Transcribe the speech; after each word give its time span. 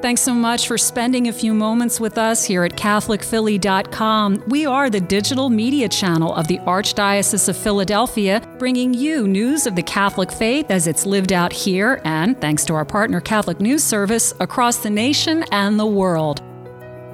Thanks 0.00 0.20
so 0.20 0.32
much 0.32 0.68
for 0.68 0.78
spending 0.78 1.26
a 1.26 1.32
few 1.32 1.52
moments 1.52 1.98
with 1.98 2.18
us 2.18 2.44
here 2.44 2.62
at 2.62 2.76
CatholicPhilly.com. 2.76 4.44
We 4.46 4.64
are 4.64 4.88
the 4.88 5.00
digital 5.00 5.50
media 5.50 5.88
channel 5.88 6.32
of 6.36 6.46
the 6.46 6.58
Archdiocese 6.58 7.48
of 7.48 7.56
Philadelphia, 7.56 8.40
bringing 8.58 8.94
you 8.94 9.26
news 9.26 9.66
of 9.66 9.74
the 9.74 9.82
Catholic 9.82 10.30
faith 10.30 10.70
as 10.70 10.86
it's 10.86 11.04
lived 11.04 11.32
out 11.32 11.52
here 11.52 12.00
and, 12.04 12.40
thanks 12.40 12.64
to 12.66 12.74
our 12.74 12.84
partner 12.84 13.20
Catholic 13.20 13.58
News 13.58 13.82
Service, 13.82 14.32
across 14.38 14.76
the 14.76 14.90
nation 14.90 15.44
and 15.50 15.80
the 15.80 15.86
world. 15.86 16.42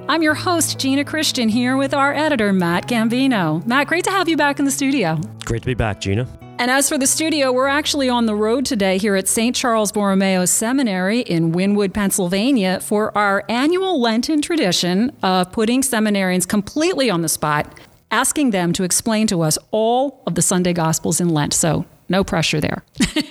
I'm 0.07 0.21
your 0.21 0.35
host, 0.35 0.77
Gina 0.77 1.03
Christian, 1.03 1.49
here 1.49 1.77
with 1.77 1.95
our 1.95 2.13
editor, 2.13 2.53
Matt 2.53 2.87
Gambino. 2.87 3.65
Matt, 3.65 3.87
great 3.87 4.03
to 4.03 4.11
have 4.11 4.29
you 4.29 4.37
back 4.37 4.59
in 4.59 4.65
the 4.65 4.69
studio. 4.69 5.19
Great 5.43 5.63
to 5.63 5.65
be 5.65 5.73
back, 5.73 6.01
Gina. 6.01 6.27
And 6.57 6.71
as 6.71 6.87
for 6.87 6.97
the 6.97 7.05
studio, 7.05 7.51
we're 7.51 7.67
actually 7.67 8.07
on 8.07 8.27
the 8.27 8.35
road 8.35 8.65
today 8.65 8.97
here 8.97 9.17
at 9.17 9.27
St. 9.27 9.53
Charles 9.53 9.91
Borromeo 9.91 10.45
Seminary 10.45 11.19
in 11.19 11.51
Wynnewood, 11.51 11.93
Pennsylvania, 11.93 12.79
for 12.79 13.15
our 13.17 13.43
annual 13.49 13.99
Lenten 13.99 14.41
tradition 14.41 15.11
of 15.21 15.51
putting 15.51 15.81
seminarians 15.81 16.47
completely 16.47 17.09
on 17.09 17.21
the 17.21 17.27
spot, 17.27 17.77
asking 18.09 18.51
them 18.51 18.71
to 18.71 18.83
explain 18.83 19.27
to 19.27 19.41
us 19.41 19.57
all 19.71 20.23
of 20.25 20.35
the 20.35 20.41
Sunday 20.41 20.71
Gospels 20.71 21.19
in 21.19 21.27
Lent. 21.27 21.53
So, 21.53 21.85
no 22.07 22.23
pressure 22.23 22.61
there. 22.61 22.85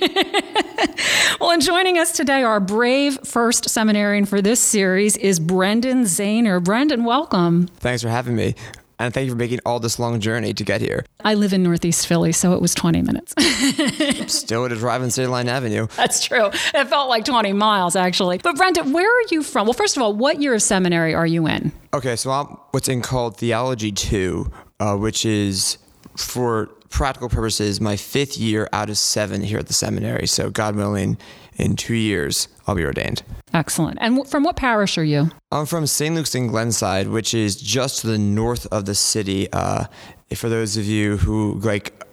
well, 1.41 1.53
and 1.53 1.63
joining 1.63 1.97
us 1.97 2.13
today, 2.13 2.43
our 2.43 2.61
brave 2.61 3.19
first 3.25 3.71
seminarian 3.71 4.27
for 4.27 4.43
this 4.43 4.61
series 4.61 5.17
is 5.17 5.41
Brendan 5.41 6.03
Zahner. 6.03 6.63
Brendan, 6.63 7.05
welcome. 7.05 7.69
Thanks 7.79 8.03
for 8.03 8.11
having 8.11 8.37
me. 8.37 8.55
And 8.99 9.13
thank 9.13 9.27
you 9.27 9.33
for 9.33 9.37
making 9.37 9.61
all 9.67 9.81
this 9.81 9.99
long 9.99 10.21
journey 10.21 10.55
to 10.55 10.65
get 10.65 10.81
here. 10.81 11.05
I 11.25 11.35
live 11.35 11.53
in 11.53 11.63
Northeast 11.63 12.07
Philly, 12.07 12.33
so 12.33 12.53
it 12.53 12.61
was 12.61 12.75
20 12.75 13.03
minutes. 13.03 13.35
Still 14.33 14.69
to 14.69 14.77
drive 14.77 15.03
on 15.03 15.11
City 15.11 15.27
Line 15.27 15.49
Avenue. 15.49 15.87
That's 15.97 16.25
true. 16.25 16.47
It 16.47 16.89
felt 16.89 17.09
like 17.09 17.25
20 17.25 17.53
miles, 17.53 17.97
actually. 17.97 18.39
But, 18.39 18.57
Brendan, 18.57 18.93
where 18.93 19.09
are 19.09 19.25
you 19.31 19.43
from? 19.43 19.67
Well, 19.67 19.75
first 19.75 19.97
of 19.97 20.03
all, 20.03 20.13
what 20.13 20.41
year 20.41 20.55
of 20.55 20.63
seminary 20.63 21.15
are 21.15 21.27
you 21.27 21.47
in? 21.47 21.73
Okay, 21.93 22.17
so 22.17 22.31
I'm 22.31 22.47
what's 22.71 22.89
in 22.89 23.03
called 23.03 23.37
Theology 23.37 23.93
2, 23.93 24.51
uh, 24.81 24.97
which 24.97 25.25
is 25.25 25.79
for 26.17 26.67
practical 26.91 27.29
purposes 27.29 27.81
my 27.81 27.97
fifth 27.97 28.39
year 28.39 28.69
out 28.73 28.89
of 28.89 28.97
seven 28.97 29.43
here 29.43 29.59
at 29.59 29.67
the 29.67 29.73
seminary. 29.73 30.27
So, 30.29 30.51
God 30.51 30.77
willing, 30.77 31.19
in 31.57 31.77
two 31.77 31.95
years, 31.95 32.49
I'll 32.67 32.75
be 32.75 32.85
ordained. 32.85 33.23
Excellent. 33.53 33.99
And 34.01 34.27
from 34.29 34.43
what 34.43 34.57
parish 34.57 34.99
are 34.99 35.05
you? 35.05 35.31
I'm 35.53 35.67
from 35.67 35.87
St. 35.87 36.15
Luke's 36.15 36.35
in 36.35 36.49
Glenside, 36.49 37.09
which 37.09 37.35
is 37.35 37.57
just 37.57 38.01
to 38.01 38.09
the 38.09 38.19
north 38.19 38.67
of 38.73 38.85
the 38.85 38.95
city. 38.95 39.53
Uh, 39.53 39.87
for 40.35 40.49
those 40.49 40.77
of 40.77 40.85
you 40.85 41.19
who 41.19 41.55
like 41.61 42.05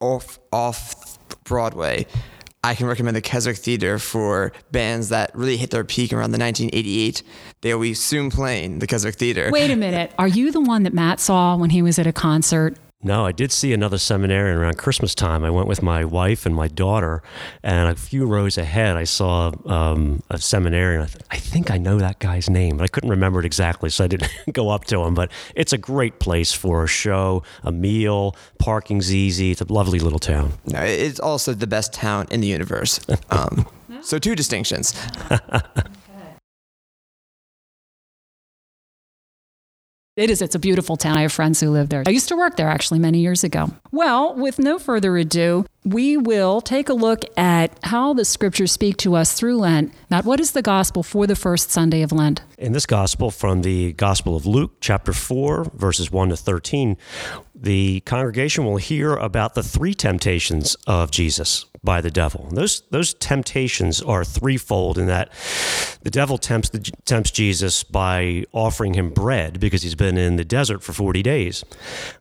off 0.00 0.38
off 0.52 1.18
Broadway, 1.44 2.06
I 2.62 2.74
can 2.74 2.86
recommend 2.86 3.16
the 3.16 3.22
Keswick 3.22 3.56
Theater 3.56 3.98
for 3.98 4.52
bands 4.70 5.08
that 5.08 5.34
really 5.34 5.56
hit 5.56 5.70
their 5.70 5.84
peak 5.84 6.12
around 6.12 6.32
the 6.32 6.38
1988. 6.38 7.22
They'll 7.62 7.80
be 7.80 7.94
soon 7.94 8.30
playing 8.30 8.80
the 8.80 8.86
Keswick 8.86 9.14
Theater. 9.14 9.48
Wait 9.50 9.70
a 9.70 9.76
minute. 9.76 10.12
Are 10.18 10.28
you 10.28 10.52
the 10.52 10.60
one 10.60 10.82
that 10.82 10.92
Matt 10.92 11.20
saw 11.20 11.56
when 11.56 11.70
he 11.70 11.80
was 11.80 11.98
at 11.98 12.06
a 12.06 12.12
concert? 12.12 12.76
No, 13.02 13.24
I 13.24 13.32
did 13.32 13.50
see 13.50 13.72
another 13.72 13.96
seminarian 13.96 14.58
around 14.58 14.76
Christmas 14.76 15.14
time. 15.14 15.42
I 15.42 15.48
went 15.48 15.66
with 15.68 15.82
my 15.82 16.04
wife 16.04 16.44
and 16.44 16.54
my 16.54 16.68
daughter, 16.68 17.22
and 17.62 17.88
a 17.88 17.94
few 17.94 18.26
rows 18.26 18.58
ahead, 18.58 18.98
I 18.98 19.04
saw 19.04 19.52
um, 19.64 20.22
a 20.28 20.36
seminarian. 20.36 21.00
I, 21.00 21.06
th- 21.06 21.24
I, 21.30 21.38
think 21.38 21.70
I 21.70 21.78
know 21.78 21.98
that 21.98 22.18
guy's 22.18 22.50
name, 22.50 22.76
but 22.76 22.84
I 22.84 22.88
couldn't 22.88 23.08
remember 23.08 23.40
it 23.40 23.46
exactly, 23.46 23.88
so 23.88 24.04
I 24.04 24.06
didn't 24.06 24.30
go 24.52 24.68
up 24.68 24.84
to 24.86 25.02
him. 25.02 25.14
But 25.14 25.32
it's 25.54 25.72
a 25.72 25.78
great 25.78 26.18
place 26.18 26.52
for 26.52 26.84
a 26.84 26.86
show, 26.86 27.42
a 27.62 27.72
meal, 27.72 28.36
parking's 28.58 29.14
easy. 29.14 29.50
It's 29.52 29.62
a 29.62 29.72
lovely 29.72 29.98
little 29.98 30.18
town. 30.18 30.52
No, 30.66 30.82
it's 30.82 31.20
also 31.20 31.54
the 31.54 31.66
best 31.66 31.94
town 31.94 32.26
in 32.30 32.40
the 32.40 32.48
universe. 32.48 33.00
Um, 33.30 33.66
so, 34.02 34.18
two 34.18 34.34
distinctions. 34.34 34.92
It 40.20 40.28
is. 40.28 40.42
It's 40.42 40.54
a 40.54 40.58
beautiful 40.58 40.98
town. 40.98 41.16
I 41.16 41.22
have 41.22 41.32
friends 41.32 41.60
who 41.60 41.70
live 41.70 41.88
there. 41.88 42.02
I 42.06 42.10
used 42.10 42.28
to 42.28 42.36
work 42.36 42.56
there 42.56 42.68
actually 42.68 42.98
many 42.98 43.20
years 43.20 43.42
ago. 43.42 43.70
Well, 43.90 44.34
with 44.34 44.58
no 44.58 44.78
further 44.78 45.16
ado, 45.16 45.64
we 45.82 46.18
will 46.18 46.60
take 46.60 46.90
a 46.90 46.92
look 46.92 47.24
at 47.38 47.72
how 47.84 48.12
the 48.12 48.26
scriptures 48.26 48.70
speak 48.70 48.98
to 48.98 49.16
us 49.16 49.32
through 49.32 49.56
Lent. 49.56 49.94
Matt, 50.10 50.26
what 50.26 50.38
is 50.38 50.52
the 50.52 50.60
gospel 50.60 51.02
for 51.02 51.26
the 51.26 51.34
first 51.34 51.70
Sunday 51.70 52.02
of 52.02 52.12
Lent? 52.12 52.42
In 52.58 52.72
this 52.72 52.84
gospel 52.84 53.30
from 53.30 53.62
the 53.62 53.94
Gospel 53.94 54.36
of 54.36 54.44
Luke, 54.44 54.72
chapter 54.82 55.14
4, 55.14 55.70
verses 55.72 56.12
1 56.12 56.28
to 56.28 56.36
13, 56.36 56.98
the 57.54 58.00
congregation 58.00 58.66
will 58.66 58.76
hear 58.76 59.14
about 59.14 59.54
the 59.54 59.62
three 59.62 59.94
temptations 59.94 60.76
of 60.86 61.10
Jesus 61.10 61.64
by 61.82 62.00
the 62.00 62.10
devil. 62.10 62.48
Those 62.52 62.82
those 62.90 63.14
temptations 63.14 64.02
are 64.02 64.24
threefold 64.24 64.98
in 64.98 65.06
that 65.06 65.32
the 66.02 66.10
devil 66.10 66.38
tempts 66.38 66.70
the, 66.70 66.80
tempts 67.04 67.30
Jesus 67.30 67.84
by 67.84 68.44
offering 68.52 68.94
him 68.94 69.10
bread 69.10 69.60
because 69.60 69.82
he's 69.82 69.94
been 69.94 70.18
in 70.18 70.36
the 70.36 70.44
desert 70.44 70.82
for 70.82 70.92
40 70.92 71.22
days. 71.22 71.64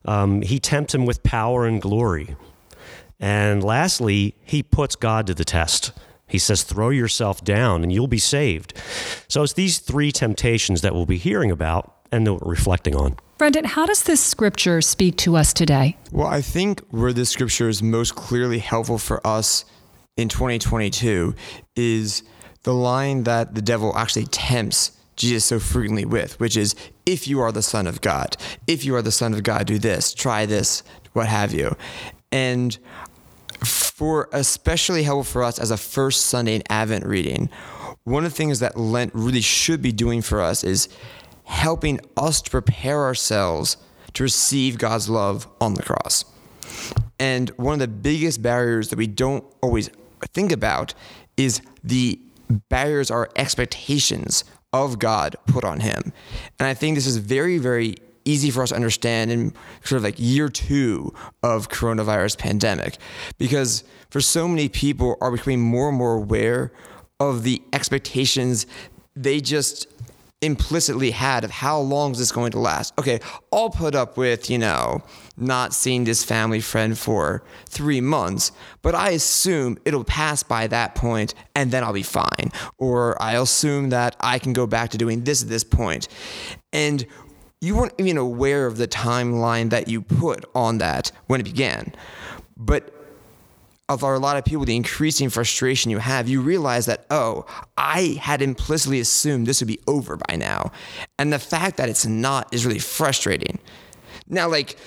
Um, 0.06 0.42
he 0.42 0.60
tempts 0.60 0.96
him 0.96 1.06
with 1.06 1.24
power 1.24 1.66
and 1.66 1.82
glory. 1.82 2.36
And 3.20 3.64
lastly, 3.64 4.36
he 4.44 4.64
puts 4.64 4.96
God 4.96 5.28
to 5.28 5.34
the 5.34 5.44
test. 5.44 5.92
He 6.28 6.38
says, 6.38 6.64
throw 6.64 6.90
yourself 6.90 7.44
down 7.44 7.84
and 7.84 7.92
you'll 7.92 8.08
be 8.08 8.20
saved. 8.20 8.74
So 9.28 9.44
it's 9.44 9.54
these 9.54 9.80
three 9.80 10.12
temptations 10.12 10.82
that 10.82 10.94
we'll 10.94 11.06
be 11.06 11.18
hearing 11.18 11.52
about 11.52 11.99
and 12.12 12.26
that 12.28 12.34
we're 12.34 12.52
reflecting 12.52 12.96
on. 12.96 13.18
Brendan, 13.38 13.66
how 13.66 13.86
does 13.86 14.04
this 14.04 14.22
scripture 14.22 14.82
speak 14.82 15.16
to 15.18 15.36
us 15.36 15.54
today? 15.54 15.96
Well, 16.12 16.28
I 16.28 16.42
think 16.42 16.82
where 16.90 17.14
this 17.14 17.30
scripture 17.30 17.70
is 17.70 17.82
most 17.82 18.16
clearly 18.16 18.60
helpful 18.60 18.98
for 18.98 19.26
us 19.26 19.64
in 20.18 20.28
2022 20.28 21.34
is 21.76 22.24
the 22.64 22.74
line 22.74 23.24
that 23.24 23.56
the 23.56 23.62
devil 23.62 23.96
actually 23.96 24.26
tempts 24.26 24.92
Jesus 25.16 25.46
so 25.46 25.60
frequently 25.60 26.06
with, 26.06 26.40
which 26.40 26.58
is, 26.58 26.76
if 27.06 27.28
you 27.28 27.40
are 27.40 27.52
the 27.52 27.62
Son 27.62 27.88
of 27.88 28.02
God, 28.02 28.36
if 28.68 28.84
you 28.84 28.96
are 28.96 29.02
the 29.02 29.12
Son 29.12 29.34
of 29.34 29.44
God, 29.44 29.68
do 29.68 29.78
this, 29.78 30.14
try 30.14 30.46
this, 30.46 30.84
what 31.14 31.28
have 31.28 31.54
you. 31.54 31.76
And 32.32 32.78
for 33.64 34.30
especially 34.32 35.04
helpful 35.04 35.24
for 35.24 35.44
us 35.44 35.60
as 35.60 35.72
a 35.72 35.78
first 35.78 36.28
Sunday 36.28 36.56
in 36.56 36.64
Advent 36.70 37.06
reading, 37.06 37.50
one 38.04 38.26
of 38.26 38.32
the 38.32 38.36
things 38.36 38.60
that 38.60 38.78
Lent 38.78 39.12
really 39.14 39.42
should 39.42 39.82
be 39.82 39.92
doing 39.92 40.22
for 40.22 40.42
us 40.42 40.64
is 40.64 40.90
helping 41.50 42.00
us 42.16 42.44
to 42.44 42.52
prepare 42.52 43.04
ourselves 43.04 43.76
to 44.14 44.24
receive 44.24 44.78
God's 44.78 45.10
love 45.10 45.48
on 45.60 45.74
the 45.74 45.82
cross. 45.82 46.24
And 47.20 47.50
one 47.58 47.74
of 47.74 47.80
the 47.80 47.88
biggest 47.88 48.42
barriers 48.42 48.90
that 48.90 48.98
we 48.98 49.08
don't 49.08 49.44
always 49.62 49.90
think 50.34 50.52
about 50.52 50.94
is 51.38 51.62
the 51.84 52.20
barriers 52.70 53.10
our 53.10 53.30
expectations 53.36 54.44
of 54.72 55.00
God 55.00 55.36
put 55.48 55.64
on 55.64 55.80
him. 55.80 56.14
And 56.60 56.68
I 56.68 56.76
think 56.76 56.96
this 56.96 57.08
is 57.08 57.18
very, 57.18 57.58
very 57.58 57.96
easy 58.26 58.52
for 58.52 58.62
us 58.62 58.70
to 58.70 58.76
understand 58.76 59.32
in 59.32 59.52
sort 59.84 59.98
of 59.98 60.04
like 60.04 60.16
year 60.20 60.50
two 60.50 61.12
of 61.42 61.70
coronavirus 61.70 62.38
pandemic 62.38 62.98
because 63.40 63.84
for 64.12 64.22
so 64.22 64.48
many 64.48 64.70
people 64.70 65.18
are 65.20 65.32
becoming 65.32 65.62
more 65.62 65.90
and 65.90 65.98
more 65.98 66.14
aware 66.14 66.72
of 67.20 67.42
the 67.42 67.60
expectations 67.74 68.68
they 69.16 69.40
just 69.40 69.88
implicitly 70.42 71.12
had 71.12 71.44
of 71.44 71.52
how 71.52 71.80
long 71.80 72.12
is 72.12 72.20
this 72.20 72.32
going 72.32 72.52
to 72.52 72.60
last. 72.60 72.94
Okay, 72.98 73.20
I'll 73.52 73.70
put 73.70 73.94
up 73.94 74.16
with, 74.16 74.50
you 74.50 74.58
know, 74.58 75.04
not 75.36 75.74
seeing 75.74 76.06
this 76.06 76.24
family 76.24 76.62
friend 76.62 76.98
for 76.98 77.44
three 77.66 78.00
months, 78.02 78.52
but 78.82 78.96
I 78.96 79.10
assume 79.12 79.78
it'll 79.86 80.06
pass 80.06 80.44
by 80.44 80.68
that 80.68 80.96
point 80.96 81.34
and 81.56 81.72
then 81.72 81.84
I'll 81.84 81.94
be 81.94 82.04
fine. 82.04 82.52
Or 82.78 83.22
I 83.22 83.34
assume 83.34 83.90
that 83.90 84.16
I 84.20 84.40
can 84.40 84.54
go 84.54 84.66
back 84.66 84.92
to 84.92 84.98
doing 84.98 85.24
this 85.24 85.44
at 85.44 85.50
this 85.50 85.64
point. 85.64 86.08
And 86.72 87.06
you 87.62 87.76
weren't 87.76 87.94
even 87.98 88.18
aware 88.18 88.66
of 88.66 88.78
the 88.78 88.88
timeline 88.88 89.70
that 89.72 89.90
you 89.90 90.02
put 90.02 90.46
on 90.56 90.78
that 90.78 91.12
when 91.28 91.42
it 91.42 91.44
began. 91.44 91.94
But 92.56 92.94
of 93.90 94.04
a 94.04 94.20
lot 94.20 94.38
of 94.38 94.46
people, 94.46 94.66
the 94.66 94.76
increasing 94.76 95.30
frustration 95.30 95.90
you 95.90 95.98
have, 95.98 96.30
you 96.30 96.42
realize 96.42 96.86
that, 96.86 97.06
oh, 97.10 97.46
I 97.76 98.20
had 98.22 98.42
implicitly 98.42 99.00
assumed 99.00 99.48
this 99.48 99.62
would 99.62 99.68
be 99.68 99.80
over 99.88 100.16
by 100.16 100.36
now. 100.36 100.72
And 101.18 101.34
the 101.34 101.40
fact 101.40 101.78
that 101.78 101.90
it's 101.90 102.06
not 102.06 102.54
is 102.54 102.66
really 102.66 102.80
frustrating. 102.80 103.58
Now, 104.28 104.48
like, 104.48 104.78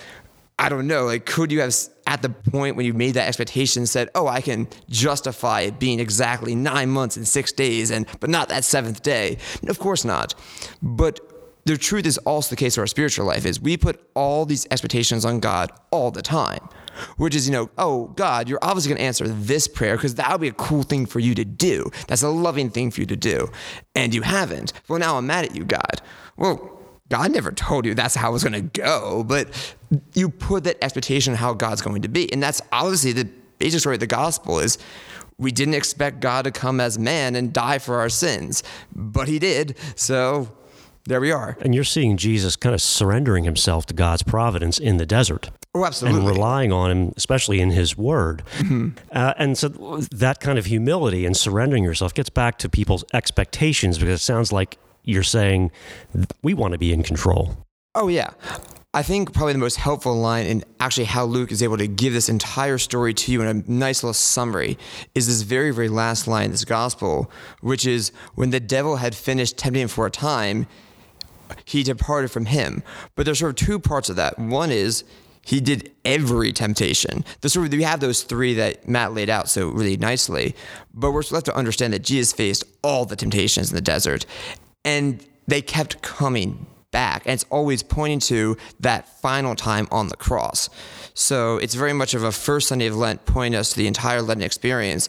I 0.57 0.69
don't 0.69 0.87
know, 0.87 1.07
like, 1.07 1.27
could 1.27 1.51
you 1.51 1.61
have 1.61 1.75
at 2.07 2.23
the 2.23 2.29
point 2.29 2.77
when 2.77 2.87
you 2.87 2.95
made 2.95 3.15
that 3.15 3.27
expectation 3.27 3.87
said, 3.87 4.09
oh, 4.15 4.29
I 4.29 4.41
can 4.41 4.69
justify 4.89 5.63
it 5.63 5.81
being 5.81 5.99
exactly 5.99 6.55
nine 6.55 6.89
months 6.89 7.17
and 7.17 7.27
six 7.27 7.51
days, 7.51 7.91
and 7.91 8.07
but 8.21 8.31
not 8.31 8.49
that 8.51 8.63
seventh 8.63 9.03
day? 9.03 9.39
Of 9.67 9.81
course 9.81 10.05
not. 10.05 10.35
But 10.81 11.19
the 11.65 11.77
truth 11.77 12.07
is 12.07 12.19
also 12.19 12.51
the 12.51 12.57
case 12.57 12.77
for 12.77 12.83
our 12.83 12.87
spiritual 12.87 13.27
life 13.27 13.47
is 13.47 13.61
we 13.61 13.77
put 13.77 14.01
all 14.15 14.45
these 14.45 14.67
expectations 14.71 15.25
on 15.25 15.41
God 15.41 15.73
all 15.91 16.13
the 16.13 16.23
time 16.23 16.69
which 17.17 17.35
is, 17.35 17.49
you 17.49 17.53
know, 17.53 17.71
oh, 17.79 18.09
God, 18.09 18.49
you're 18.49 18.59
obviously 18.63 18.91
going 18.91 18.99
to 18.99 19.05
answer 19.05 19.29
this 19.29 19.69
prayer 19.69 19.97
because 19.97 20.17
that 20.17 20.31
would 20.31 20.41
be 20.41 20.49
a 20.49 20.53
cool 20.53 20.83
thing 20.83 21.07
for 21.07 21.21
you 21.21 21.35
to 21.35 21.45
do. 21.45 21.91
That's 22.09 22.23
a 22.23 22.29
loving 22.29 22.71
thing 22.71 22.91
for 22.91 23.01
you 23.01 23.07
to 23.07 23.17
do. 23.17 23.51
And 23.95 24.15
you 24.15 24.23
haven't. 24.23 24.73
Well, 24.89 24.99
now 24.99 25.17
I'm 25.17 25.27
mad 25.27 25.45
at 25.45 25.57
you, 25.57 25.65
God. 25.65 26.03
Well, 26.37 26.79
God 27.09 27.31
never 27.33 27.53
told 27.53 27.85
you 27.85 27.95
that's 27.95 28.15
how 28.15 28.31
it 28.31 28.33
was 28.33 28.43
going 28.43 28.55
to 28.55 28.81
go, 28.81 29.23
but 29.25 29.77
you 30.15 30.31
put 30.31 30.65
that 30.65 30.83
expectation 30.83 31.35
on 31.35 31.39
how 31.39 31.53
God's 31.53 31.83
going 31.83 32.03
to 32.03 32.09
be. 32.09 32.33
And 32.33 32.43
that's 32.43 32.63
obviously 32.73 33.13
the 33.13 33.29
basic 33.59 33.81
story 33.81 33.97
of 33.97 34.01
the 34.01 34.07
gospel 34.07 34.59
is 34.59 34.79
we 35.37 35.53
didn't 35.53 35.75
expect 35.75 36.21
God 36.21 36.45
to 36.45 36.51
come 36.51 36.81
as 36.81 36.99
man 36.99 37.37
and 37.37 37.53
die 37.53 37.79
for 37.79 38.01
our 38.01 38.09
sins, 38.09 38.63
but 38.95 39.29
he 39.29 39.39
did. 39.39 39.77
So 39.95 40.49
there 41.05 41.21
we 41.21 41.31
are. 41.31 41.57
And 41.61 41.75
you're 41.75 41.85
seeing 41.85 42.17
Jesus 42.17 42.57
kind 42.57 42.75
of 42.75 42.83
surrendering 42.83 43.45
himself 43.45 43.87
to 43.87 43.95
God's 43.95 44.23
providence 44.23 44.79
in 44.79 44.99
the 44.99 45.07
desert. 45.07 45.51
Oh, 45.75 45.85
absolutely. 45.85 46.21
And 46.21 46.29
relying 46.29 46.73
on 46.73 46.91
him, 46.91 47.13
especially 47.17 47.61
in 47.61 47.71
his 47.71 47.97
word. 47.97 48.43
Mm-hmm. 48.59 48.91
Uh, 49.11 49.35
and 49.39 49.57
so 49.57 49.69
that 50.11 50.41
kind 50.41 50.59
of 50.59 50.67
humility 50.67 51.25
and 51.25 51.37
surrendering 51.37 51.83
yourself 51.83 52.13
gets 52.15 52.29
back 52.29 52.59
to 52.59 52.69
people's 52.69 53.05
expectations 53.13 53.99
because 53.99 54.21
it 54.21 54.25
sounds 54.25 54.53
like 54.53 54.79
you're 55.03 55.23
saying 55.23 55.71
we 56.43 56.55
want 56.55 56.73
to 56.73 56.79
be 56.79 56.93
in 56.93 57.03
control. 57.03 57.57
Oh, 57.95 58.09
yeah. 58.09 58.31
I 58.95 59.03
think 59.03 59.33
probably 59.33 59.55
the 59.55 59.59
most 59.59 59.77
helpful 59.77 60.15
line 60.15 60.45
in 60.45 60.65
actually 60.79 61.07
how 61.07 61.25
Luke 61.25 61.51
is 61.51 61.63
able 61.63 61.79
to 61.79 61.89
give 61.89 62.13
this 62.13 62.29
entire 62.29 62.77
story 62.77 63.15
to 63.15 63.33
you 63.33 63.41
in 63.41 63.49
a 63.49 63.71
nice 63.71 64.03
little 64.03 64.13
summary 64.13 64.77
is 65.15 65.27
this 65.27 65.41
very, 65.43 65.71
very 65.71 65.89
last 65.89 66.29
line 66.29 66.47
in 66.47 66.51
this 66.51 66.67
gospel, 66.67 67.31
which 67.63 67.87
is 67.87 68.13
when 68.35 68.51
the 68.51 68.61
devil 68.61 68.97
had 68.97 69.15
finished 69.15 69.57
tempting 69.57 69.83
him 69.83 69.89
for 69.89 70.05
a 70.05 70.11
time, 70.11 70.67
he 71.65 71.83
departed 71.83 72.31
from 72.31 72.47
him. 72.47 72.83
But 73.15 73.25
there's 73.25 73.39
sort 73.39 73.61
of 73.61 73.67
two 73.67 73.79
parts 73.79 74.09
of 74.09 74.17
that. 74.17 74.39
One 74.39 74.71
is 74.71 75.05
he 75.45 75.61
did 75.61 75.91
every 76.05 76.53
temptation. 76.53 77.25
The 77.41 77.49
sort 77.49 77.67
of 77.67 77.73
we 77.73 77.83
have 77.83 78.01
those 78.01 78.23
three 78.23 78.55
that 78.55 78.89
Matt 78.89 79.13
laid 79.13 79.29
out 79.29 79.49
so 79.49 79.69
really 79.69 79.97
nicely, 79.97 80.55
but 80.95 81.11
we're 81.11 81.23
left 81.31 81.47
to 81.47 81.57
understand 81.57 81.93
that 81.93 82.03
Jesus 82.03 82.33
faced 82.33 82.65
all 82.83 83.05
the 83.05 83.17
temptations 83.17 83.71
in 83.71 83.75
the 83.75 83.83
desert, 83.83 84.25
and 84.85 85.25
they 85.47 85.61
kept 85.61 86.01
coming 86.03 86.67
back. 86.93 87.23
And 87.27 87.33
it's 87.33 87.47
always 87.51 87.83
pointing 87.83 88.21
to 88.21 88.57
that 88.81 89.09
final 89.21 89.57
time 89.57 89.89
on 89.91 90.09
the 90.09 90.17
cross. 90.17 90.71
So 91.15 91.57
it's 91.59 91.75
very 91.75 91.93
much 91.93 92.15
of 92.15 92.23
a 92.23 92.33
first 92.33 92.69
Sunday 92.69 92.87
of 92.87 92.97
Lent 92.97 93.27
pointing 93.27 93.59
us 93.59 93.71
to 93.71 93.77
the 93.77 93.87
entire 93.87 94.23
Lenten 94.23 94.45
experience 94.45 95.09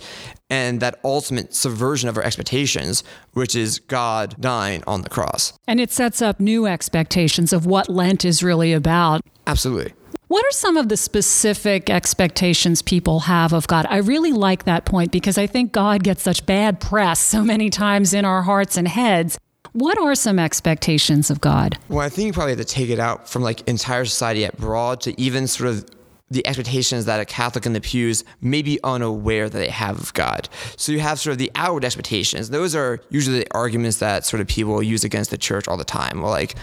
and 0.49 0.79
that 0.81 0.99
ultimate 1.03 1.53
subversion 1.53 2.09
of 2.09 2.17
our 2.17 2.23
expectations, 2.23 3.03
which 3.33 3.55
is 3.55 3.79
God 3.79 4.35
dying 4.39 4.83
on 4.87 5.01
the 5.01 5.09
cross. 5.09 5.53
And 5.67 5.79
it 5.79 5.91
sets 5.91 6.21
up 6.21 6.39
new 6.39 6.65
expectations 6.65 7.53
of 7.53 7.65
what 7.65 7.89
Lent 7.89 8.25
is 8.25 8.43
really 8.43 8.73
about. 8.73 9.21
Absolutely. 9.47 9.93
What 10.27 10.45
are 10.45 10.51
some 10.51 10.77
of 10.77 10.89
the 10.89 10.97
specific 10.97 11.91
expectations 11.91 12.81
people 12.81 13.19
have 13.19 13.53
of 13.53 13.67
God? 13.67 13.85
I 13.87 13.97
really 13.97 14.31
like 14.31 14.63
that 14.63 14.83
point 14.83 15.11
because 15.11 15.37
I 15.37 15.45
think 15.45 15.71
God 15.71 16.03
gets 16.03 16.23
such 16.23 16.45
bad 16.47 16.79
press 16.79 17.19
so 17.19 17.43
many 17.43 17.69
times 17.69 18.15
in 18.15 18.25
our 18.25 18.41
hearts 18.41 18.75
and 18.75 18.87
heads. 18.87 19.37
What 19.73 19.97
are 19.97 20.13
some 20.13 20.37
expectations 20.37 21.31
of 21.31 21.41
God? 21.41 21.79
Well, 21.89 21.99
I 21.99 22.09
think 22.09 22.27
you 22.27 22.33
probably 22.33 22.51
have 22.51 22.59
to 22.59 22.65
take 22.65 22.89
it 22.89 22.99
out 22.99 23.27
from 23.27 23.41
like 23.41 23.67
entire 23.67 24.05
society 24.05 24.45
at 24.45 24.55
broad 24.55 25.01
to 25.01 25.19
even 25.19 25.47
sort 25.47 25.69
of 25.69 25.85
the 26.29 26.45
expectations 26.45 27.05
that 27.05 27.19
a 27.19 27.25
Catholic 27.25 27.65
in 27.65 27.73
the 27.73 27.81
pews 27.81 28.23
may 28.39 28.61
be 28.61 28.79
unaware 28.83 29.49
that 29.49 29.57
they 29.57 29.69
have 29.69 29.99
of 29.99 30.13
God. 30.13 30.47
So 30.77 30.91
you 30.91 30.99
have 30.99 31.19
sort 31.19 31.31
of 31.31 31.37
the 31.39 31.51
outward 31.55 31.85
expectations. 31.85 32.51
Those 32.51 32.75
are 32.75 33.01
usually 33.09 33.39
the 33.39 33.47
arguments 33.51 33.97
that 33.97 34.25
sort 34.25 34.41
of 34.41 34.47
people 34.47 34.81
use 34.81 35.03
against 35.03 35.31
the 35.31 35.37
church 35.37 35.67
all 35.67 35.77
the 35.77 35.83
time. 35.83 36.21
Well, 36.21 36.31
like, 36.31 36.55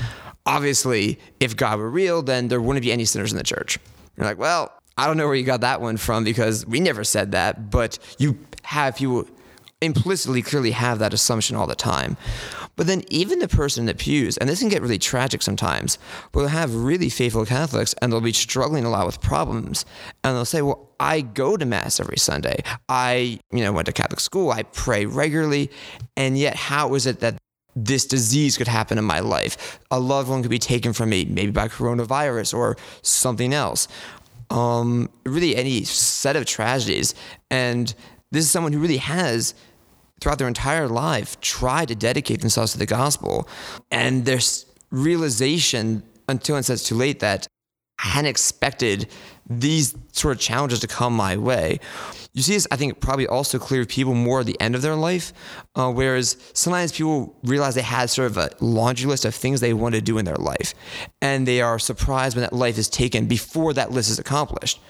obviously, 0.47 1.19
if 1.41 1.57
God 1.57 1.79
were 1.79 1.91
real, 1.91 2.23
then 2.23 2.49
there 2.49 2.61
wouldn't 2.61 2.85
be 2.85 2.93
any 2.93 3.05
sinners 3.05 3.33
in 3.33 3.39
the 3.39 3.45
church. 3.45 3.79
You're 4.17 4.27
like, 4.27 4.39
well, 4.39 4.73
I 4.97 5.07
don't 5.07 5.17
know 5.17 5.27
where 5.27 5.37
you 5.37 5.45
got 5.45 5.63
that 5.63 5.81
one 5.81 5.97
from 5.97 6.23
because 6.25 6.65
we 6.67 6.79
never 6.79 7.05
said 7.05 7.33
that, 7.33 7.71
but 7.71 7.99
you 8.19 8.39
have 8.63 8.97
people 8.97 9.27
implicitly 9.83 10.43
clearly 10.43 10.73
have 10.73 10.99
that 10.99 11.15
assumption 11.15 11.57
all 11.57 11.67
the 11.67 11.75
time. 11.75 12.17
But 12.77 12.87
then 12.87 13.03
even 13.09 13.41
the 13.41 13.49
person 13.49 13.83
in 13.83 13.87
the 13.87 13.95
pews, 13.95 14.37
and 14.39 14.49
this 14.49 14.61
can 14.61 14.69
get 14.69 14.83
really 14.83 14.99
tragic 14.99 15.43
sometimes, 15.43 15.99
will 16.33 16.49
have 16.49 16.75
really 16.75 17.09
faithful 17.09 17.45
Catholics 17.45 17.95
and 18.01 18.13
they'll 18.13 18.21
be 18.21 18.33
struggling 18.33 18.85
a 18.85 18.91
lot 18.91 19.07
with 19.07 19.21
problems. 19.21 19.85
And 20.25 20.37
they'll 20.37 20.45
say, 20.45 20.63
Well, 20.63 20.89
I 20.99 21.23
go 21.23 21.57
to 21.57 21.67
Mass 21.67 22.01
every 22.01 22.19
Sunday. 22.19 22.63
I, 22.89 23.39
you 23.51 23.65
know, 23.65 23.73
went 23.73 23.87
to 23.87 23.93
Catholic 23.93 24.21
school, 24.21 24.51
I 24.51 24.63
pray 24.65 25.07
regularly, 25.07 25.71
and 26.17 26.39
yet 26.39 26.57
how 26.57 26.95
is 26.95 27.07
it 27.07 27.21
that 27.21 27.37
this 27.77 28.07
disease 28.07 28.57
could 28.59 28.69
happen 28.69 28.99
in 28.99 29.05
my 29.05 29.21
life? 29.21 29.79
A 29.91 30.01
loved 30.01 30.29
one 30.29 30.43
could 30.43 30.51
be 30.51 30.59
taken 30.59 30.93
from 30.93 31.11
me, 31.11 31.25
maybe 31.25 31.53
by 31.53 31.69
coronavirus 31.69 32.55
or 32.55 32.77
something 33.03 33.55
else. 33.55 33.89
Um, 34.51 35.09
really 35.25 35.55
any 35.55 35.85
set 35.85 36.35
of 36.35 36.45
tragedies. 36.45 37.15
And 37.51 37.95
this 38.33 38.45
is 38.45 38.51
someone 38.51 38.73
who 38.73 38.81
really 38.81 38.97
has 38.99 39.55
throughout 40.21 40.39
their 40.39 40.49
entire 40.49 40.89
life 40.89 41.41
try 41.41 41.85
to 41.85 41.95
dedicate 41.95 42.41
themselves 42.41 42.73
to 42.73 42.79
the 42.79 42.87
gospel. 42.87 43.49
And 43.91 44.25
there's 44.25 44.67
realization 44.91 46.03
until 46.29 46.57
it 46.57 46.65
says 46.65 46.85
too 46.85 46.95
late 46.95 47.21
that 47.21 47.47
I 48.03 48.09
hadn't 48.09 48.31
expected 48.31 49.09
these 49.49 49.95
sort 50.13 50.37
of 50.37 50.41
challenges 50.41 50.81
to 50.81 50.87
come 50.87 51.15
my 51.15 51.37
way. 51.37 51.81
You 52.33 52.43
see 52.43 52.55
this, 52.55 52.67
I 52.71 52.77
think, 52.77 53.01
probably 53.01 53.27
also 53.27 53.59
clear 53.59 53.85
people 53.85 54.15
more 54.15 54.41
at 54.41 54.47
the 54.47 54.59
end 54.61 54.77
of 54.77 54.83
their 54.83 54.95
life, 54.95 55.33
uh, 55.75 55.93
whereas 55.93 56.37
sometimes 56.53 56.93
people 56.93 57.37
realize 57.43 57.75
they 57.75 57.83
had 57.83 58.09
sort 58.09 58.31
of 58.31 58.37
a 58.39 58.51
laundry 58.61 59.07
list 59.09 59.25
of 59.25 59.35
things 59.35 59.61
they 59.61 59.75
want 59.75 59.97
to 59.97 60.01
do 60.01 60.17
in 60.19 60.25
their 60.25 60.37
life, 60.37 60.73
and 61.21 61.47
they 61.49 61.61
are 61.61 61.79
surprised 61.79 62.37
when 62.37 62.43
that 62.43 62.53
life 62.53 62.79
is 62.79 62.89
taken 62.89 63.27
before 63.27 63.75
that 63.75 63.91
list 63.91 64.11
is 64.11 64.21
accomplished. 64.21 64.81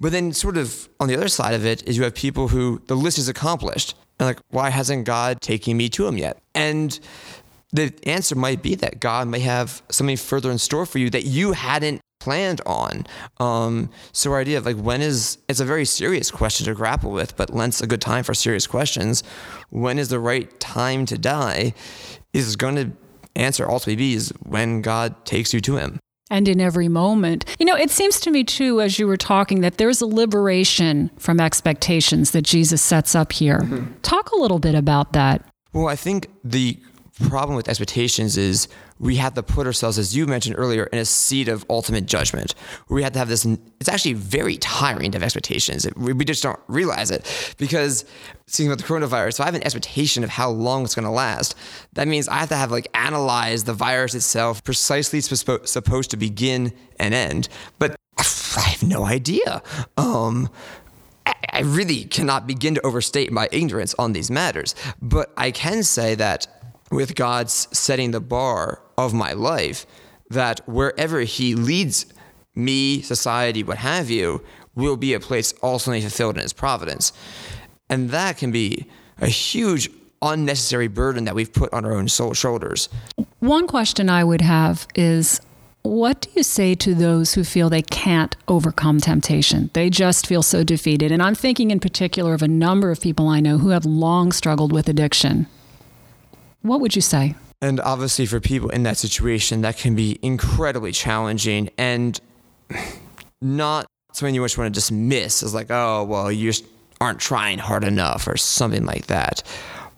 But 0.00 0.12
then, 0.12 0.32
sort 0.32 0.56
of 0.56 0.88
on 1.00 1.08
the 1.08 1.16
other 1.16 1.28
side 1.28 1.54
of 1.54 1.66
it, 1.66 1.82
is 1.88 1.96
you 1.96 2.04
have 2.04 2.14
people 2.14 2.48
who 2.48 2.80
the 2.86 2.94
list 2.94 3.18
is 3.18 3.28
accomplished, 3.28 3.96
and 4.18 4.26
like, 4.26 4.40
why 4.50 4.70
hasn't 4.70 5.04
God 5.04 5.40
taken 5.40 5.76
me 5.76 5.88
to 5.90 6.06
him 6.06 6.18
yet? 6.18 6.38
And 6.54 6.98
the 7.72 7.92
answer 8.04 8.34
might 8.34 8.62
be 8.62 8.74
that 8.76 9.00
God 9.00 9.28
may 9.28 9.40
have 9.40 9.82
something 9.90 10.16
further 10.16 10.50
in 10.50 10.58
store 10.58 10.86
for 10.86 10.98
you 10.98 11.10
that 11.10 11.24
you 11.24 11.52
hadn't 11.52 12.00
planned 12.18 12.60
on. 12.64 13.06
Um, 13.38 13.90
so 14.12 14.32
our 14.32 14.40
idea 14.40 14.58
of 14.58 14.66
like 14.66 14.76
when 14.76 15.02
is 15.02 15.38
it's 15.48 15.60
a 15.60 15.64
very 15.64 15.84
serious 15.84 16.30
question 16.30 16.66
to 16.66 16.74
grapple 16.74 17.12
with, 17.12 17.36
but 17.36 17.52
Lent's 17.52 17.80
a 17.82 17.86
good 17.86 18.00
time 18.00 18.24
for 18.24 18.34
serious 18.34 18.66
questions. 18.66 19.22
When 19.70 19.98
is 19.98 20.08
the 20.08 20.18
right 20.18 20.58
time 20.58 21.06
to 21.06 21.18
die? 21.18 21.74
Is 22.32 22.56
going 22.56 22.76
to 22.76 22.92
answer 23.34 23.68
ultimately 23.70 23.96
be 23.96 24.14
is 24.14 24.32
when 24.42 24.80
God 24.82 25.24
takes 25.24 25.52
you 25.52 25.60
to 25.60 25.76
Him 25.76 26.00
and 26.30 26.48
in 26.48 26.60
every 26.60 26.88
moment. 26.88 27.44
You 27.58 27.66
know, 27.66 27.76
it 27.76 27.90
seems 27.90 28.20
to 28.20 28.30
me 28.30 28.44
too, 28.44 28.80
as 28.80 28.98
you 28.98 29.06
were 29.06 29.16
talking, 29.16 29.60
that 29.60 29.78
there's 29.78 30.00
a 30.00 30.06
liberation 30.06 31.10
from 31.18 31.40
expectations 31.40 32.32
that 32.32 32.42
Jesus 32.42 32.82
sets 32.82 33.14
up 33.14 33.32
here. 33.32 33.60
Mm-hmm. 33.60 34.00
Talk 34.02 34.30
a 34.30 34.36
little 34.36 34.58
bit 34.58 34.74
about 34.74 35.12
that. 35.12 35.44
Well, 35.72 35.88
I 35.88 35.96
think 35.96 36.28
the 36.42 36.78
problem 37.20 37.56
with 37.56 37.68
expectations 37.68 38.36
is 38.36 38.68
we 38.98 39.16
have 39.16 39.34
to 39.34 39.42
put 39.42 39.66
ourselves, 39.66 39.98
as 39.98 40.16
you 40.16 40.26
mentioned 40.26 40.56
earlier, 40.58 40.84
in 40.84 40.98
a 40.98 41.04
seat 41.04 41.48
of 41.48 41.64
ultimate 41.70 42.06
judgment. 42.06 42.54
We 42.88 43.02
have 43.02 43.12
to 43.12 43.18
have 43.18 43.28
this. 43.28 43.44
It's 43.80 43.88
actually 43.88 44.14
very 44.14 44.56
tiring 44.58 45.12
to 45.12 45.16
have 45.16 45.22
expectations. 45.22 45.86
We, 45.96 46.24
just 46.24 46.42
don't 46.42 46.58
realize 46.68 47.10
it 47.10 47.54
because 47.58 48.04
speaking 48.46 48.70
about 48.70 48.78
the 48.78 48.92
coronavirus, 48.92 49.34
if 49.34 49.40
I 49.40 49.44
have 49.46 49.54
an 49.54 49.64
expectation 49.64 50.24
of 50.24 50.30
how 50.30 50.50
long 50.50 50.84
it's 50.84 50.94
going 50.94 51.04
to 51.04 51.10
last, 51.10 51.54
that 51.94 52.08
means 52.08 52.28
I 52.28 52.36
have 52.36 52.48
to 52.50 52.56
have 52.56 52.70
like 52.70 52.88
analyze 52.94 53.64
the 53.64 53.74
virus 53.74 54.14
itself 54.14 54.62
precisely 54.64 55.20
supposed 55.20 56.10
to 56.10 56.16
begin 56.16 56.72
and 56.98 57.14
end. 57.14 57.48
But 57.78 57.96
I 58.18 58.60
have 58.60 58.82
no 58.82 59.04
idea. 59.04 59.62
Um, 59.96 60.50
I 61.52 61.60
really 61.60 62.04
cannot 62.04 62.46
begin 62.46 62.74
to 62.74 62.86
overstate 62.86 63.32
my 63.32 63.48
ignorance 63.50 63.94
on 63.98 64.12
these 64.12 64.30
matters, 64.30 64.74
but 65.00 65.32
I 65.36 65.50
can 65.50 65.82
say 65.82 66.14
that 66.16 66.46
with 66.90 67.14
God's 67.14 67.68
setting 67.76 68.10
the 68.10 68.20
bar 68.20 68.80
of 68.96 69.12
my 69.12 69.32
life, 69.32 69.86
that 70.30 70.60
wherever 70.68 71.20
He 71.20 71.54
leads 71.54 72.06
me, 72.54 73.02
society, 73.02 73.62
what 73.62 73.78
have 73.78 74.10
you, 74.10 74.42
will 74.74 74.96
be 74.96 75.14
a 75.14 75.20
place 75.20 75.52
ultimately 75.62 76.00
fulfilled 76.00 76.36
in 76.36 76.42
His 76.42 76.52
providence. 76.52 77.12
And 77.88 78.10
that 78.10 78.36
can 78.36 78.50
be 78.50 78.86
a 79.20 79.28
huge 79.28 79.90
unnecessary 80.22 80.88
burden 80.88 81.24
that 81.24 81.34
we've 81.34 81.52
put 81.52 81.72
on 81.72 81.84
our 81.84 81.94
own 81.94 82.08
soul 82.08 82.34
shoulders. 82.34 82.88
One 83.40 83.66
question 83.66 84.08
I 84.08 84.24
would 84.24 84.40
have 84.40 84.86
is 84.94 85.40
what 85.82 86.22
do 86.22 86.30
you 86.34 86.42
say 86.42 86.74
to 86.74 86.94
those 86.94 87.34
who 87.34 87.44
feel 87.44 87.70
they 87.70 87.82
can't 87.82 88.34
overcome 88.48 88.98
temptation? 88.98 89.70
They 89.72 89.88
just 89.88 90.26
feel 90.26 90.42
so 90.42 90.64
defeated. 90.64 91.12
And 91.12 91.22
I'm 91.22 91.36
thinking 91.36 91.70
in 91.70 91.78
particular 91.78 92.34
of 92.34 92.42
a 92.42 92.48
number 92.48 92.90
of 92.90 93.00
people 93.00 93.28
I 93.28 93.38
know 93.38 93.58
who 93.58 93.68
have 93.68 93.86
long 93.86 94.32
struggled 94.32 94.72
with 94.72 94.88
addiction. 94.88 95.46
What 96.66 96.80
would 96.80 96.96
you 96.96 97.02
say? 97.02 97.34
And 97.62 97.80
obviously, 97.80 98.26
for 98.26 98.40
people 98.40 98.68
in 98.70 98.82
that 98.82 98.96
situation, 98.96 99.62
that 99.62 99.78
can 99.78 99.94
be 99.94 100.18
incredibly 100.20 100.92
challenging 100.92 101.70
and 101.78 102.20
not 103.40 103.86
something 104.12 104.34
you 104.34 104.44
just 104.44 104.58
want 104.58 104.74
to 104.74 104.78
dismiss 104.78 105.42
as 105.42 105.54
like, 105.54 105.70
oh, 105.70 106.04
well, 106.04 106.30
you 106.30 106.50
just 106.50 106.64
aren't 107.00 107.20
trying 107.20 107.58
hard 107.58 107.84
enough 107.84 108.26
or 108.26 108.36
something 108.36 108.84
like 108.84 109.06
that. 109.06 109.42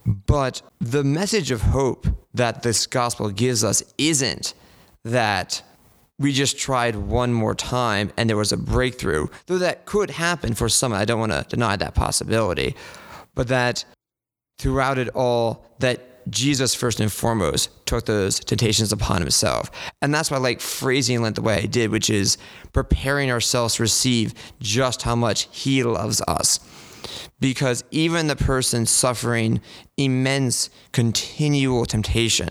But 0.05 0.63
the 0.81 1.05
message 1.05 1.51
of 1.51 1.63
hope 1.63 2.07
that 2.35 2.63
this 2.63 2.87
gospel 2.87 3.31
gives 3.31 3.65
us 3.65 3.83
isn't 3.99 4.55
that 5.05 5.63
we 6.19 6.33
just 6.33 6.59
tried 6.59 6.97
one 6.97 7.33
more 7.33 7.55
time 7.55 8.13
and 8.17 8.29
there 8.29 8.37
was 8.37 8.53
a 8.53 8.57
breakthrough, 8.57 9.29
though 9.47 9.59
that 9.59 9.85
could 9.87 10.11
happen 10.11 10.55
for 10.55 10.69
some. 10.69 10.93
I 10.93 11.05
don't 11.05 11.21
want 11.21 11.33
to 11.33 11.45
deny 11.49 11.77
that 11.77 11.95
possibility, 11.95 12.75
but 13.35 13.49
that 13.49 13.85
throughout 14.59 14.99
it 14.99 15.09
all, 15.11 15.65
that 15.79 16.08
Jesus, 16.31 16.75
first 16.75 17.01
and 17.01 17.11
foremost, 17.13 17.71
took 17.87 18.07
those 18.07 18.41
temptations 18.41 18.93
upon 18.93 19.21
himself. 19.21 19.71
And 20.03 20.13
that's 20.13 20.31
why 20.31 20.37
I 20.37 20.41
like 20.41 20.61
phrasing 20.61 21.23
Lent 21.23 21.37
the 21.37 21.43
way 21.43 21.59
I 21.59 21.67
did, 21.67 21.91
which 21.91 22.11
is 22.11 22.39
preparing 22.73 23.31
ourselves 23.31 23.77
to 23.77 23.83
receive 23.83 24.35
just 24.61 25.03
how 25.03 25.17
much 25.17 25.49
he 25.51 25.83
loves 25.83 26.21
us. 26.29 26.61
because 27.41 27.85
even 27.91 28.27
the 28.27 28.37
person 28.37 28.87
suffering 28.87 29.61
immense 29.97 30.71
continual 30.93 31.87
temptation, 31.87 32.49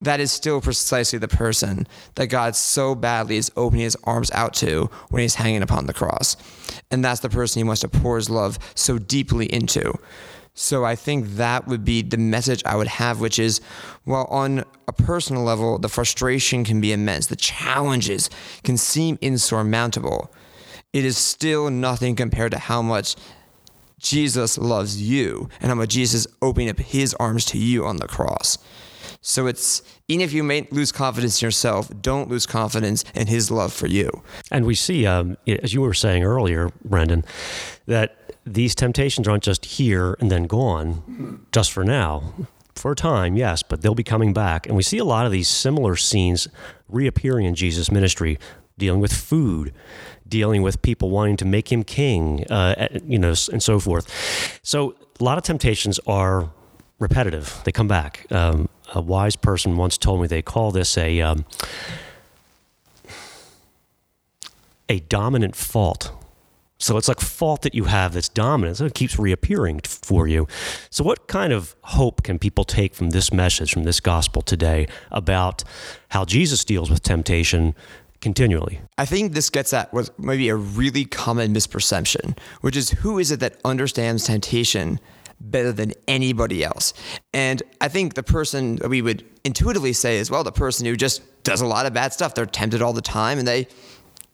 that 0.00 0.20
is 0.20 0.30
still 0.30 0.60
precisely 0.60 1.18
the 1.18 1.28
person 1.28 1.86
that 2.16 2.26
God 2.26 2.54
so 2.54 2.94
badly 2.94 3.36
is 3.36 3.50
opening 3.56 3.84
his 3.84 3.96
arms 4.04 4.30
out 4.32 4.52
to 4.54 4.90
when 5.08 5.22
he's 5.22 5.36
hanging 5.36 5.62
upon 5.62 5.86
the 5.86 5.94
cross. 5.94 6.36
And 6.90 7.02
that's 7.04 7.20
the 7.20 7.30
person 7.30 7.60
he 7.60 7.64
wants 7.64 7.80
to 7.80 7.88
pour 7.88 8.16
his 8.16 8.28
love 8.28 8.58
so 8.74 8.98
deeply 8.98 9.46
into. 9.46 9.94
So 10.54 10.84
I 10.84 10.94
think 10.94 11.30
that 11.30 11.66
would 11.66 11.84
be 11.84 12.00
the 12.02 12.16
message 12.16 12.62
I 12.64 12.76
would 12.76 12.86
have, 12.86 13.20
which 13.20 13.40
is, 13.40 13.60
well, 14.06 14.26
on 14.30 14.64
a 14.86 14.92
personal 14.92 15.42
level, 15.42 15.78
the 15.78 15.88
frustration 15.88 16.62
can 16.62 16.80
be 16.80 16.92
immense. 16.92 17.26
The 17.26 17.36
challenges 17.36 18.30
can 18.62 18.76
seem 18.76 19.18
insurmountable. 19.20 20.32
It 20.92 21.04
is 21.04 21.18
still 21.18 21.70
nothing 21.70 22.14
compared 22.14 22.52
to 22.52 22.58
how 22.58 22.82
much 22.82 23.16
Jesus 23.98 24.56
loves 24.56 25.02
you 25.02 25.48
and 25.60 25.70
how 25.70 25.74
much 25.74 25.90
Jesus 25.90 26.26
opening 26.40 26.68
up 26.68 26.78
his 26.78 27.14
arms 27.14 27.44
to 27.46 27.58
you 27.58 27.84
on 27.84 27.96
the 27.96 28.06
cross. 28.06 28.58
So 29.26 29.46
it's 29.46 29.82
even 30.06 30.22
if 30.22 30.34
you 30.34 30.42
may 30.42 30.68
lose 30.70 30.92
confidence 30.92 31.40
in 31.40 31.46
yourself, 31.46 31.90
don't 32.02 32.28
lose 32.28 32.44
confidence 32.44 33.04
in 33.14 33.26
His 33.26 33.50
love 33.50 33.72
for 33.72 33.86
you. 33.86 34.22
And 34.50 34.66
we 34.66 34.74
see, 34.74 35.06
um, 35.06 35.38
as 35.46 35.72
you 35.72 35.80
were 35.80 35.94
saying 35.94 36.24
earlier, 36.24 36.70
Brendan, 36.84 37.24
that 37.86 38.23
these 38.46 38.74
temptations 38.74 39.26
aren't 39.26 39.42
just 39.42 39.64
here 39.64 40.16
and 40.20 40.30
then 40.30 40.44
gone, 40.44 41.46
just 41.52 41.72
for 41.72 41.84
now. 41.84 42.34
For 42.74 42.92
a 42.92 42.96
time, 42.96 43.36
yes, 43.36 43.62
but 43.62 43.82
they'll 43.82 43.94
be 43.94 44.02
coming 44.02 44.32
back. 44.32 44.66
And 44.66 44.76
we 44.76 44.82
see 44.82 44.98
a 44.98 45.04
lot 45.04 45.26
of 45.26 45.32
these 45.32 45.48
similar 45.48 45.94
scenes 45.94 46.48
reappearing 46.88 47.46
in 47.46 47.54
Jesus' 47.54 47.90
ministry, 47.90 48.38
dealing 48.76 49.00
with 49.00 49.12
food, 49.12 49.72
dealing 50.26 50.62
with 50.62 50.82
people 50.82 51.10
wanting 51.10 51.36
to 51.36 51.44
make 51.44 51.70
him 51.70 51.84
king, 51.84 52.44
uh, 52.50 52.88
you 53.06 53.18
know, 53.18 53.34
and 53.52 53.62
so 53.62 53.78
forth. 53.78 54.58
So 54.62 54.96
a 55.20 55.24
lot 55.24 55.38
of 55.38 55.44
temptations 55.44 56.00
are 56.06 56.50
repetitive. 56.98 57.60
They 57.64 57.72
come 57.72 57.88
back. 57.88 58.26
Um, 58.30 58.68
a 58.92 59.00
wise 59.00 59.36
person 59.36 59.76
once 59.76 59.96
told 59.96 60.20
me 60.20 60.26
they 60.26 60.42
call 60.42 60.72
this 60.72 60.98
a 60.98 61.20
um, 61.20 61.44
a 64.88 65.00
dominant 65.00 65.56
fault. 65.56 66.10
So 66.84 66.98
it's 66.98 67.08
like 67.08 67.18
fault 67.18 67.62
that 67.62 67.74
you 67.74 67.84
have 67.84 68.12
that's 68.12 68.28
dominant. 68.28 68.76
So 68.76 68.84
it 68.84 68.92
keeps 68.92 69.18
reappearing 69.18 69.80
for 69.84 70.28
you. 70.28 70.46
So 70.90 71.02
what 71.02 71.28
kind 71.28 71.50
of 71.50 71.74
hope 71.80 72.22
can 72.22 72.38
people 72.38 72.64
take 72.64 72.94
from 72.94 73.08
this 73.08 73.32
message, 73.32 73.72
from 73.72 73.84
this 73.84 74.00
gospel 74.00 74.42
today 74.42 74.86
about 75.10 75.64
how 76.10 76.26
Jesus 76.26 76.62
deals 76.62 76.90
with 76.90 77.02
temptation 77.02 77.74
continually? 78.20 78.82
I 78.98 79.06
think 79.06 79.32
this 79.32 79.48
gets 79.48 79.72
at 79.72 79.94
what 79.94 80.10
maybe 80.18 80.50
a 80.50 80.56
really 80.56 81.06
common 81.06 81.54
misperception, 81.54 82.36
which 82.60 82.76
is 82.76 82.90
who 82.90 83.18
is 83.18 83.30
it 83.30 83.40
that 83.40 83.58
understands 83.64 84.24
temptation 84.24 85.00
better 85.40 85.72
than 85.72 85.94
anybody 86.06 86.62
else. 86.62 86.92
And 87.32 87.62
I 87.80 87.88
think 87.88 88.12
the 88.12 88.22
person 88.22 88.78
we 88.86 89.00
would 89.00 89.24
intuitively 89.42 89.94
say 89.94 90.18
is 90.18 90.30
well, 90.30 90.44
the 90.44 90.52
person 90.52 90.84
who 90.84 90.96
just 90.96 91.22
does 91.44 91.62
a 91.62 91.66
lot 91.66 91.86
of 91.86 91.94
bad 91.94 92.12
stuff. 92.12 92.34
They're 92.34 92.44
tempted 92.44 92.82
all 92.82 92.92
the 92.92 93.00
time 93.00 93.38
and 93.38 93.48
they 93.48 93.68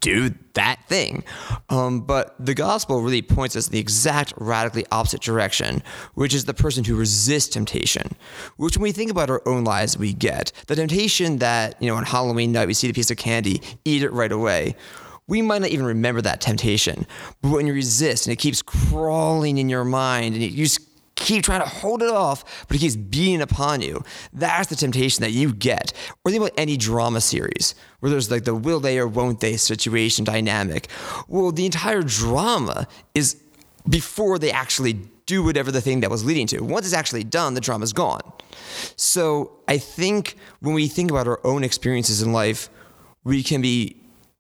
do 0.01 0.35
that 0.55 0.81
thing. 0.89 1.25
Um, 1.69 2.01
but 2.01 2.35
the 2.39 2.55
gospel 2.55 3.03
really 3.03 3.23
points 3.23 3.55
us 3.57 3.69
in 3.69 3.73
the 3.73 3.79
exact 3.79 4.33
radically 4.37 4.87
opposite 4.91 5.21
direction, 5.21 5.83
which 6.15 6.35
is 6.35 6.45
the 6.47 6.55
person 6.55 6.85
who 6.85 6.97
resists 6.97 7.49
temptation. 7.49 8.17
Which, 8.57 8.77
when 8.77 8.85
we 8.85 8.93
think 8.93 9.11
about 9.11 9.31
our 9.31 9.43
own 9.47 9.65
lives, 9.65 9.97
we 9.97 10.13
get 10.13 10.53
the 10.67 10.77
temptation 10.77 11.39
that, 11.39 11.81
you 11.81 11.89
know, 11.89 11.97
on 11.97 12.05
Halloween 12.05 12.53
night, 12.53 12.67
we 12.67 12.75
see 12.75 12.87
the 12.87 12.93
piece 12.93 13.11
of 13.11 13.17
candy, 13.17 13.63
eat 13.85 14.03
it 14.03 14.13
right 14.13 14.33
away 14.33 14.77
we 15.31 15.41
might 15.41 15.61
not 15.61 15.71
even 15.71 15.87
remember 15.87 16.21
that 16.21 16.41
temptation. 16.41 17.07
But 17.41 17.53
when 17.53 17.65
you 17.65 17.73
resist 17.73 18.27
and 18.27 18.33
it 18.33 18.41
keeps 18.41 18.63
crawling 18.63 19.59
in 19.59 19.69
your 19.69 19.85
mind 19.85 20.35
and 20.35 20.43
you 20.43 20.65
just 20.65 20.90
keep 21.21 21.45
trying 21.45 21.61
to 21.61 21.69
hold 21.69 22.03
it 22.03 22.09
off, 22.09 22.67
but 22.67 22.77
it 22.77 22.81
keeps 22.81 22.97
beating 22.97 23.43
upon 23.43 23.83
you. 23.83 24.03
That's 24.33 24.69
the 24.69 24.77
temptation 24.77 25.23
that 25.23 25.31
you 25.31 25.53
get. 25.53 25.93
Or 26.25 26.33
think 26.33 26.43
about 26.43 26.59
any 26.59 26.77
drama 26.77 27.21
series 27.21 27.75
where 28.01 28.11
there's 28.11 28.31
like 28.31 28.45
the 28.45 28.55
will 28.55 28.81
they 28.81 28.99
or 28.99 29.07
won't 29.07 29.41
they 29.41 29.57
situation 29.57 30.25
dynamic. 30.25 30.89
Well, 31.29 31.53
the 31.53 31.67
entire 31.67 32.03
drama 32.03 32.89
is 33.15 33.41
before 33.89 34.39
they 34.39 34.51
actually 34.51 34.95
do 35.27 35.45
whatever 35.45 35.71
the 35.71 35.81
thing 35.81 36.01
that 36.01 36.11
was 36.11 36.25
leading 36.25 36.47
to. 36.49 36.61
Once 36.61 36.87
it's 36.87 36.95
actually 36.95 37.23
done, 37.23 37.55
the 37.55 37.61
drama's 37.61 37.93
gone. 37.93 38.21
So 38.97 39.53
I 39.69 39.79
think 39.79 40.37
when 40.61 40.75
we 40.75 40.89
think 40.89 41.11
about 41.11 41.29
our 41.29 41.41
own 41.47 41.63
experiences 41.63 42.23
in 42.23 42.33
life, 42.33 42.69
we 43.23 43.43
can 43.43 43.61
be 43.61 43.97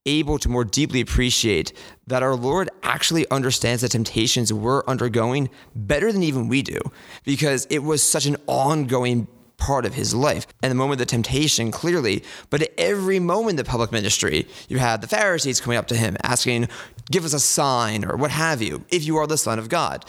able 0.07 0.39
to 0.39 0.49
more 0.49 0.65
deeply 0.65 1.01
appreciate 1.01 1.73
that 2.11 2.23
our 2.23 2.37
Lord 2.37 2.69
actually 2.83 3.29
understands 3.31 3.83
the 3.83 3.89
temptations 3.89 4.53
we're 4.53 4.85
undergoing 4.87 5.49
better 5.75 6.13
than 6.13 6.23
even 6.23 6.49
we 6.49 6.63
do, 6.63 6.79
because 7.25 7.67
it 7.71 7.81
was 7.81 8.03
such 8.03 8.27
an 8.27 8.37
ongoing 8.47 9.27
part 9.57 9.87
of 9.87 9.95
his 9.95 10.15
life. 10.15 10.47
And 10.63 10.71
the 10.71 10.75
moment 10.75 11.01
of 11.01 11.07
the 11.07 11.11
temptation, 11.11 11.71
clearly, 11.71 12.25
but 12.49 12.63
at 12.63 12.71
every 12.77 13.21
moment 13.21 13.51
in 13.51 13.57
the 13.57 13.65
public 13.65 13.93
ministry, 13.93 14.49
you 14.69 14.79
had 14.79 15.01
the 15.01 15.07
Pharisees 15.07 15.61
coming 15.61 15.79
up 15.79 15.87
to 15.89 15.97
him 15.97 16.17
asking, 16.23 16.69
Give 17.11 17.25
us 17.25 17.33
a 17.33 17.41
sign 17.41 18.05
or 18.05 18.17
what 18.17 18.31
have 18.31 18.63
you, 18.63 18.85
if 18.89 19.05
you 19.05 19.17
are 19.17 19.27
the 19.27 19.37
Son 19.37 19.59
of 19.59 19.69
God. 19.69 20.05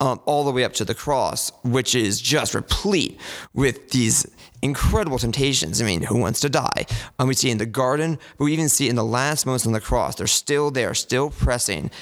Um, 0.00 0.20
all 0.26 0.44
the 0.44 0.50
way 0.50 0.64
up 0.64 0.72
to 0.74 0.84
the 0.84 0.94
cross, 0.94 1.52
which 1.62 1.94
is 1.94 2.20
just 2.20 2.52
replete 2.52 3.18
with 3.54 3.90
these 3.90 4.26
incredible 4.60 5.18
temptations. 5.18 5.80
I 5.80 5.84
mean, 5.84 6.02
who 6.02 6.18
wants 6.18 6.40
to 6.40 6.48
die? 6.48 6.86
Um, 7.18 7.28
we 7.28 7.34
see 7.34 7.48
in 7.48 7.58
the 7.58 7.64
garden, 7.64 8.18
but 8.36 8.44
we 8.44 8.52
even 8.52 8.68
see 8.68 8.88
in 8.88 8.96
the 8.96 9.04
last 9.04 9.46
moments 9.46 9.66
on 9.66 9.72
the 9.72 9.80
cross. 9.80 10.16
They're 10.16 10.26
still 10.26 10.72
there, 10.72 10.94
still 10.94 11.30
pressing. 11.30 11.92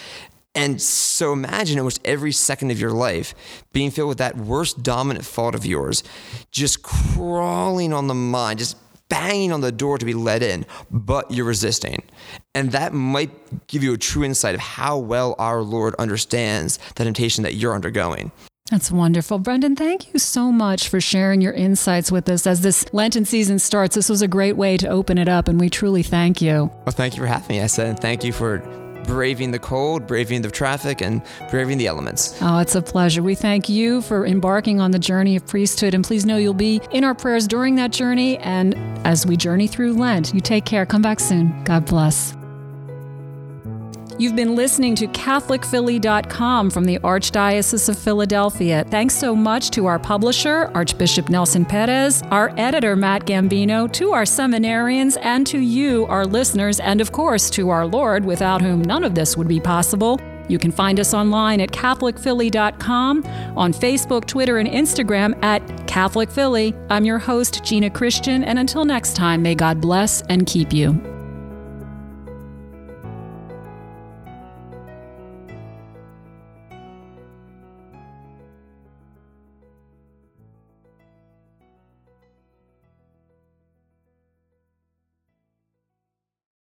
And 0.54 0.80
so 0.80 1.32
imagine 1.32 1.78
almost 1.78 2.00
every 2.04 2.32
second 2.32 2.70
of 2.70 2.80
your 2.80 2.90
life 2.90 3.34
being 3.72 3.90
filled 3.90 4.08
with 4.08 4.18
that 4.18 4.37
worst 4.37 4.82
dominant 4.82 5.25
fault 5.25 5.54
of 5.54 5.64
yours, 5.64 6.02
just 6.50 6.82
crawling 6.82 7.92
on 7.92 8.06
the 8.06 8.14
mind, 8.14 8.58
just 8.58 8.76
banging 9.08 9.52
on 9.52 9.61
the 9.61 9.72
door 9.72 9.99
to 9.99 10.04
be 10.06 10.14
let 10.14 10.42
in, 10.42 10.64
but 10.90 11.30
you're 11.30 11.44
resisting. 11.44 12.02
And 12.54 12.73
that 12.73 12.92
might 12.92 13.30
give 13.66 13.82
you 13.82 13.94
a 13.94 13.99
true 13.99 14.25
insight 14.25 14.54
of 14.54 14.61
how 14.61 14.99
well 14.99 15.35
our 15.38 15.62
Lord 15.62 15.94
understands 15.97 16.78
the 16.97 17.04
temptation 17.04 17.44
that 17.44 17.54
you're 17.54 17.75
undergoing. 17.75 18.30
That's 18.71 18.90
wonderful. 18.90 19.38
Brendan, 19.38 19.76
thank 19.76 20.12
you 20.12 20.18
so 20.18 20.52
much 20.52 20.88
for 20.88 21.00
sharing 21.00 21.40
your 21.40 21.52
insights 21.52 22.12
with 22.12 22.28
us 22.28 22.47
as 22.47 22.61
this 22.62 22.87
Lenten 22.94 23.25
season 23.25 23.59
starts. 23.59 23.94
This 23.94 24.09
was 24.09 24.23
a 24.23 24.28
great 24.28 24.56
way 24.56 24.76
to 24.78 24.88
open 24.88 25.18
it 25.18 25.28
up, 25.28 25.49
and 25.49 25.61
we 25.61 25.68
truly 25.68 26.02
thank 26.02 26.40
you. 26.40 26.71
Well, 26.87 26.92
thank 26.92 27.14
you 27.14 27.21
for 27.23 27.26
having 27.26 27.56
me. 27.56 27.62
I 27.62 27.66
said, 27.66 27.88
and 27.88 28.00
thank 28.00 28.25
you 28.25 28.32
for 28.32 28.59
braving 29.04 29.50
the 29.50 29.59
cold, 29.59 30.06
braving 30.06 30.42
the 30.42 30.50
traffic, 30.50 31.02
and 31.02 31.23
braving 31.50 31.76
the 31.76 31.87
elements. 31.87 32.38
Oh, 32.40 32.59
it's 32.59 32.75
a 32.75 32.80
pleasure. 32.80 33.23
We 33.23 33.35
thank 33.35 33.68
you 33.68 34.00
for 34.00 34.25
embarking 34.25 34.80
on 34.80 34.90
the 34.90 34.99
journey 34.99 35.37
of 35.37 35.47
priesthood, 35.47 35.92
and 35.92 36.04
please 36.04 36.25
know 36.25 36.37
you'll 36.37 36.54
be 36.54 36.80
in 36.92 37.04
our 37.04 37.14
prayers 37.14 37.47
during 37.47 37.75
that 37.75 37.90
journey 37.90 38.38
and 38.38 38.75
as 39.06 39.26
we 39.26 39.37
journey 39.37 39.66
through 39.66 39.94
Lent. 39.94 40.32
You 40.32 40.40
take 40.40 40.64
care. 40.64 40.87
Come 40.87 41.02
back 41.02 41.21
soon. 41.21 41.62
God 41.64 41.85
bless. 41.85 42.35
You've 44.23 44.37
been 44.37 44.55
listening 44.55 44.95
to 44.95 45.09
CatholicPhilly.com 45.09 46.71
from 46.71 46.85
the 46.85 47.00
Archdiocese 47.00 47.88
of 47.88 47.99
Philadelphia. 47.99 48.85
Thanks 48.88 49.17
so 49.17 49.35
much 49.35 49.71
to 49.71 49.87
our 49.87 49.99
publisher, 49.99 50.71
Archbishop 50.75 51.29
Nelson 51.29 51.64
Perez, 51.64 52.23
our 52.31 52.55
editor, 52.57 52.95
Matt 52.95 53.26
Gambino, 53.26 53.93
to 53.95 54.12
our 54.12 54.23
seminarians, 54.23 55.19
and 55.23 55.45
to 55.49 55.59
you, 55.59 56.07
our 56.07 56.25
listeners, 56.25 56.79
and 56.79 57.00
of 57.00 57.11
course 57.11 57.50
to 57.50 57.71
our 57.71 57.85
Lord, 57.85 58.25
without 58.25 58.62
whom 58.62 58.83
none 58.83 59.02
of 59.02 59.17
this 59.17 59.37
would 59.37 59.49
be 59.49 59.59
possible. 59.59 60.21
You 60.47 60.57
can 60.57 60.71
find 60.71 61.00
us 61.00 61.14
online 61.14 61.61
at 61.61 61.73
CatholicPhilly.com, 61.73 63.25
on 63.57 63.73
Facebook, 63.73 64.26
Twitter, 64.26 64.59
and 64.59 64.69
Instagram 64.69 65.37
at 65.43 65.88
Catholic 65.88 66.31
Philly. 66.31 66.76
I'm 66.91 67.05
your 67.05 67.19
host, 67.19 67.64
Gina 67.64 67.91
Christian, 67.91 68.45
and 68.45 68.61
until 68.61 68.85
next 68.85 69.17
time, 69.17 69.43
may 69.43 69.57
God 69.57 69.81
bless 69.81 70.23
and 70.29 70.47
keep 70.47 70.73
you. 70.73 71.12